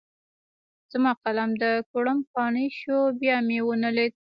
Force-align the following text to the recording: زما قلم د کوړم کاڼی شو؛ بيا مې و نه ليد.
زما 0.91 1.11
قلم 1.23 1.49
د 1.63 1.65
کوړم 1.89 2.19
کاڼی 2.33 2.67
شو؛ 2.79 2.97
بيا 3.19 3.37
مې 3.47 3.59
و 3.63 3.69
نه 3.83 3.89
ليد. 3.95 4.13